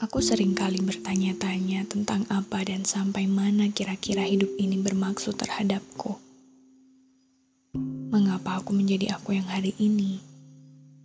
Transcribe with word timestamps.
Aku 0.00 0.24
sering 0.24 0.56
kali 0.56 0.80
bertanya-tanya 0.80 1.84
tentang 1.84 2.24
apa 2.32 2.64
dan 2.64 2.88
sampai 2.88 3.28
mana 3.28 3.68
kira-kira 3.68 4.24
hidup 4.24 4.48
ini 4.56 4.80
bermaksud 4.80 5.36
terhadapku. 5.36 6.16
Mengapa 8.08 8.64
aku 8.64 8.72
menjadi 8.72 9.12
aku 9.20 9.36
yang 9.36 9.44
hari 9.44 9.76
ini? 9.76 10.24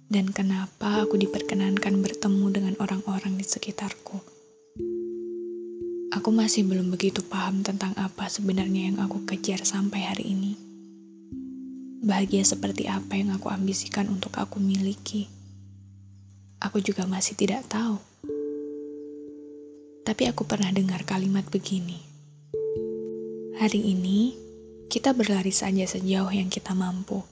Dan 0.08 0.32
kenapa 0.32 1.04
aku 1.04 1.20
diperkenankan 1.20 1.92
bertemu 2.00 2.46
dengan 2.56 2.74
orang-orang 2.80 3.36
di 3.36 3.44
sekitarku? 3.44 4.24
Aku 6.16 6.32
masih 6.32 6.64
belum 6.64 6.88
begitu 6.88 7.20
paham 7.20 7.68
tentang 7.68 7.92
apa 8.00 8.32
sebenarnya 8.32 8.96
yang 8.96 9.04
aku 9.04 9.28
kejar 9.28 9.68
sampai 9.68 10.08
hari 10.08 10.32
ini. 10.32 10.56
Bahagia 12.00 12.48
seperti 12.48 12.88
apa 12.88 13.20
yang 13.20 13.36
aku 13.36 13.52
ambisikan 13.52 14.08
untuk 14.08 14.32
aku 14.40 14.64
miliki. 14.64 15.28
Aku 16.64 16.80
juga 16.80 17.04
masih 17.04 17.36
tidak 17.36 17.68
tahu. 17.68 18.00
Tapi 20.06 20.30
aku 20.30 20.46
pernah 20.46 20.70
dengar 20.70 21.02
kalimat 21.02 21.50
begini. 21.50 21.98
Hari 23.58 23.82
ini, 23.82 24.38
kita 24.86 25.18
berlari 25.18 25.50
saja 25.50 25.82
sejauh 25.82 26.30
yang 26.30 26.46
kita 26.46 26.78
mampu. 26.78 27.26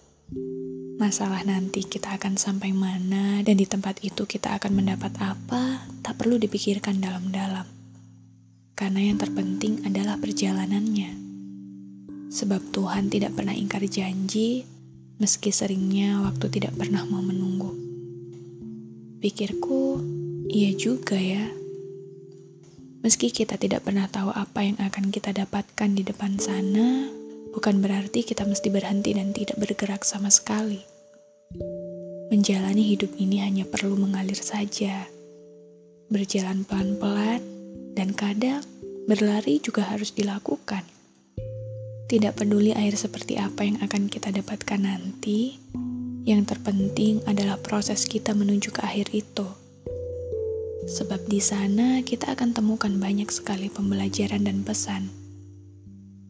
Masalah 0.97 1.45
nanti 1.45 1.85
kita 1.85 2.17
akan 2.17 2.33
sampai 2.33 2.73
mana 2.73 3.45
dan 3.45 3.61
di 3.61 3.69
tempat 3.69 4.01
itu 4.01 4.25
kita 4.25 4.57
akan 4.57 4.73
mendapat 4.73 5.13
apa, 5.21 5.85
tak 6.01 6.17
perlu 6.17 6.41
dipikirkan 6.41 6.97
dalam-dalam. 6.97 7.69
Karena 8.73 9.05
yang 9.05 9.21
terpenting 9.21 9.85
adalah 9.85 10.17
perjalanannya. 10.17 11.13
Sebab 12.33 12.73
Tuhan 12.73 13.13
tidak 13.13 13.37
pernah 13.37 13.53
ingkar 13.53 13.85
janji, 13.85 14.65
meski 15.21 15.53
seringnya 15.53 16.25
waktu 16.25 16.49
tidak 16.49 16.73
pernah 16.73 17.05
mau 17.05 17.21
menunggu. 17.21 17.69
Pikirku, 19.21 20.01
iya 20.49 20.73
juga 20.73 21.21
ya. 21.21 21.62
Meski 23.03 23.35
kita 23.35 23.59
tidak 23.59 23.83
pernah 23.83 24.07
tahu 24.07 24.31
apa 24.31 24.63
yang 24.63 24.79
akan 24.79 25.11
kita 25.11 25.35
dapatkan 25.35 25.91
di 25.91 26.07
depan 26.07 26.39
sana, 26.39 27.11
bukan 27.51 27.83
berarti 27.83 28.23
kita 28.23 28.47
mesti 28.47 28.71
berhenti 28.71 29.11
dan 29.11 29.35
tidak 29.35 29.59
bergerak 29.59 30.07
sama 30.07 30.31
sekali. 30.31 30.79
Menjalani 32.31 32.79
hidup 32.79 33.11
ini 33.19 33.43
hanya 33.43 33.67
perlu 33.67 33.99
mengalir 33.99 34.39
saja, 34.39 35.03
berjalan 36.07 36.63
pelan-pelan, 36.63 37.43
dan 37.91 38.15
kadang 38.15 38.63
berlari 39.03 39.59
juga 39.59 39.83
harus 39.83 40.15
dilakukan. 40.15 40.87
Tidak 42.07 42.31
peduli 42.39 42.71
air 42.71 42.95
seperti 42.95 43.35
apa 43.35 43.67
yang 43.67 43.83
akan 43.83 44.07
kita 44.07 44.31
dapatkan 44.31 44.79
nanti, 44.79 45.59
yang 46.23 46.47
terpenting 46.47 47.19
adalah 47.27 47.59
proses 47.59 48.07
kita 48.07 48.31
menuju 48.31 48.71
ke 48.71 48.79
akhir 48.79 49.11
itu. 49.11 49.62
Sebab 50.93 51.25
di 51.25 51.41
sana 51.41 52.05
kita 52.05 52.37
akan 52.37 52.53
temukan 52.53 52.93
banyak 53.01 53.25
sekali 53.33 53.65
pembelajaran 53.65 54.45
dan 54.45 54.61
pesan 54.61 55.09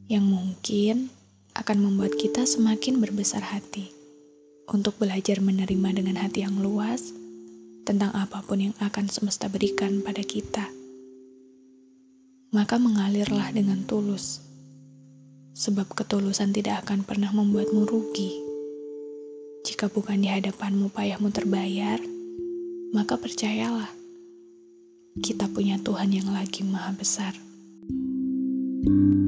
yang 0.07 0.23
mungkin 0.23 1.11
akan 1.51 1.83
membuat 1.83 2.15
kita 2.15 2.47
semakin 2.47 3.03
berbesar 3.03 3.43
hati 3.43 3.91
untuk 4.71 4.95
belajar 5.03 5.43
menerima 5.43 5.99
dengan 5.99 6.15
hati 6.15 6.47
yang 6.47 6.63
luas 6.63 7.11
tentang 7.83 8.15
apa 8.15 8.39
pun 8.39 8.71
yang 8.71 8.75
akan 8.79 9.11
semesta 9.11 9.51
berikan 9.51 9.99
pada 9.99 10.23
kita. 10.23 10.63
Maka 12.55 12.79
mengalirlah 12.79 13.51
dengan 13.51 13.83
tulus, 13.83 14.39
sebab 15.59 15.91
ketulusan 15.91 16.55
tidak 16.55 16.87
akan 16.87 17.03
pernah 17.03 17.35
membuatmu 17.35 17.83
rugi. 17.83 18.31
Jika 19.67 19.91
bukan 19.91 20.23
di 20.23 20.31
hadapanmu 20.31 20.87
payahmu 20.95 21.35
terbayar, 21.35 21.99
maka 22.95 23.19
percayalah 23.19 24.02
kita 25.21 25.45
punya 25.51 25.77
Tuhan 25.77 26.09
yang 26.09 26.33
lagi 26.33 26.65
maha 26.65 26.95
besar. 26.97 27.37
thank 28.83 28.89
you 28.89 29.22